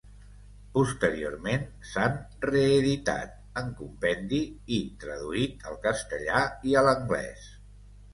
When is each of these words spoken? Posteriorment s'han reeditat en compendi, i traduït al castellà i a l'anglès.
Posteriorment 0.75 1.65
s'han 1.89 2.15
reeditat 2.49 3.35
en 3.61 3.69
compendi, 3.81 4.39
i 4.79 4.79
traduït 5.05 5.67
al 5.73 5.77
castellà 5.85 6.41
i 6.71 6.75
a 6.83 6.85
l'anglès. 6.89 7.45